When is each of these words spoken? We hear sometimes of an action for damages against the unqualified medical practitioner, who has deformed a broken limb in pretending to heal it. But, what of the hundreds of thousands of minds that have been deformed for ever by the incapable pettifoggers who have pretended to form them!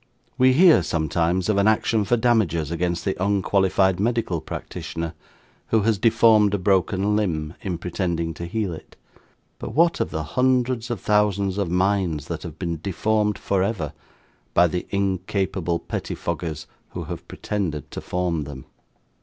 We 0.35 0.53
hear 0.53 0.81
sometimes 0.81 1.47
of 1.47 1.57
an 1.57 1.67
action 1.67 2.05
for 2.05 2.17
damages 2.17 2.71
against 2.71 3.05
the 3.05 3.15
unqualified 3.23 3.99
medical 3.99 4.41
practitioner, 4.41 5.13
who 5.67 5.81
has 5.81 5.99
deformed 5.99 6.55
a 6.55 6.57
broken 6.57 7.15
limb 7.15 7.53
in 7.61 7.77
pretending 7.77 8.33
to 8.33 8.47
heal 8.47 8.73
it. 8.73 8.95
But, 9.59 9.75
what 9.75 9.99
of 9.99 10.09
the 10.09 10.23
hundreds 10.23 10.89
of 10.89 10.99
thousands 10.99 11.59
of 11.59 11.69
minds 11.69 12.29
that 12.29 12.41
have 12.41 12.57
been 12.57 12.79
deformed 12.81 13.37
for 13.37 13.61
ever 13.61 13.93
by 14.55 14.65
the 14.65 14.87
incapable 14.89 15.77
pettifoggers 15.77 16.65
who 16.93 17.03
have 17.03 17.27
pretended 17.27 17.91
to 17.91 18.01
form 18.01 18.45
them! 18.45 18.65